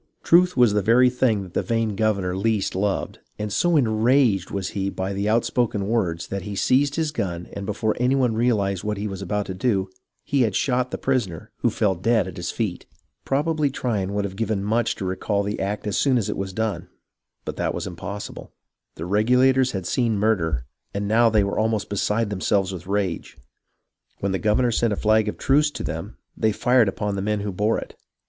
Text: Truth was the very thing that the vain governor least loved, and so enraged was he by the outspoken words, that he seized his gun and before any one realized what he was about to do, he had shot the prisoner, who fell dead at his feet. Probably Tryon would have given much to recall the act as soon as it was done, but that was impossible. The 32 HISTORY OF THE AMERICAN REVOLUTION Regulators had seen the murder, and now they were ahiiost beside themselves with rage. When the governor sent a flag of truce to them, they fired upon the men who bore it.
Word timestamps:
Truth 0.23 0.57
was 0.57 0.73
the 0.73 0.81
very 0.81 1.11
thing 1.11 1.43
that 1.43 1.53
the 1.53 1.61
vain 1.61 1.95
governor 1.95 2.35
least 2.35 2.73
loved, 2.73 3.19
and 3.37 3.53
so 3.53 3.77
enraged 3.77 4.49
was 4.49 4.69
he 4.69 4.89
by 4.89 5.13
the 5.13 5.29
outspoken 5.29 5.87
words, 5.87 6.29
that 6.29 6.41
he 6.41 6.55
seized 6.55 6.95
his 6.95 7.11
gun 7.11 7.47
and 7.53 7.67
before 7.67 7.95
any 7.99 8.15
one 8.15 8.33
realized 8.33 8.83
what 8.83 8.97
he 8.97 9.07
was 9.07 9.21
about 9.21 9.45
to 9.45 9.53
do, 9.53 9.91
he 10.23 10.41
had 10.41 10.55
shot 10.55 10.89
the 10.89 10.97
prisoner, 10.97 11.51
who 11.57 11.69
fell 11.69 11.93
dead 11.93 12.27
at 12.27 12.37
his 12.37 12.49
feet. 12.49 12.87
Probably 13.25 13.69
Tryon 13.69 14.11
would 14.15 14.25
have 14.25 14.35
given 14.35 14.63
much 14.63 14.95
to 14.95 15.05
recall 15.05 15.43
the 15.43 15.59
act 15.59 15.85
as 15.85 15.97
soon 15.97 16.17
as 16.17 16.29
it 16.29 16.35
was 16.35 16.51
done, 16.51 16.87
but 17.45 17.57
that 17.57 17.71
was 17.75 17.85
impossible. 17.85 18.51
The 18.95 19.03
32 19.03 19.03
HISTORY 19.03 19.03
OF 19.03 19.03
THE 19.03 19.03
AMERICAN 19.03 19.33
REVOLUTION 19.33 19.33
Regulators 19.35 19.71
had 19.71 19.85
seen 19.85 20.13
the 20.15 20.19
murder, 20.19 20.65
and 20.95 21.07
now 21.07 21.29
they 21.29 21.43
were 21.43 21.57
ahiiost 21.57 21.89
beside 21.89 22.31
themselves 22.31 22.71
with 22.71 22.87
rage. 22.87 23.37
When 24.19 24.31
the 24.31 24.39
governor 24.39 24.71
sent 24.71 24.93
a 24.93 24.95
flag 24.95 25.27
of 25.27 25.37
truce 25.37 25.69
to 25.69 25.83
them, 25.83 26.17
they 26.35 26.51
fired 26.51 26.87
upon 26.89 27.15
the 27.15 27.21
men 27.21 27.41
who 27.41 27.51
bore 27.51 27.77
it. 27.77 27.95